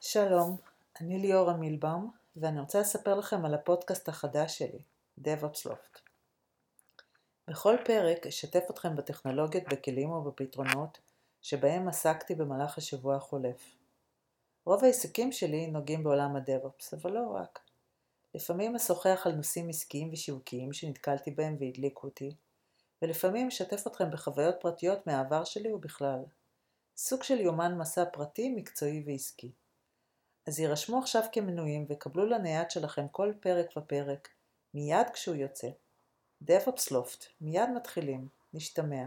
[0.00, 0.56] שלום,
[1.00, 4.82] אני ליאורה מילבאום, ואני רוצה לספר לכם על הפודקאסט החדש שלי,
[5.20, 6.00] DevOps Loft.
[7.48, 10.98] בכל פרק אשתף אתכם בטכנולוגיות, בכלים ובפתרונות
[11.42, 13.76] שבהם עסקתי במהלך השבוע החולף.
[14.64, 17.60] רוב העיסוקים שלי נוגעים בעולם ה-DevOps, אבל לא רק.
[18.34, 22.34] לפעמים אשוחח על נושאים עסקיים ושיווקיים שנתקלתי בהם והדליקו אותי,
[23.02, 26.24] ולפעמים אשתף אתכם בחוויות פרטיות מהעבר שלי ובכלל.
[26.96, 29.52] סוג של יומן מסע פרטי, מקצועי ועסקי.
[30.48, 34.28] אז יירשמו עכשיו כמנויים וקבלו לנייד שלכם כל פרק ופרק,
[34.74, 35.68] מיד כשהוא יוצא.
[36.44, 39.06] DevOps Loft, מיד מתחילים, נשתמע.